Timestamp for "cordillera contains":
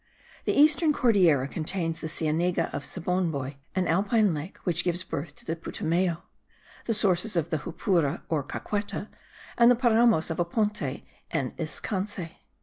0.93-1.99